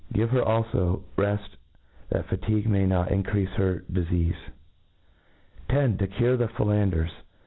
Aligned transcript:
^ 0.13 0.13
Give 0.13 0.31
her 0.31 0.41
alfo 0.41 1.03
reft, 1.15 1.57
that 2.09 2.25
fatigue 2.27 2.67
may 2.67 2.87
not 2.87 3.09
increafe 3.09 3.49
her 3.49 3.83
dif* 3.91 4.05
cafe* 4.07 4.35
10. 5.69 5.97
'^0 5.99 6.11
cure 6.17 6.37
the 6.37 6.47
T^ellanders. 6.47 7.11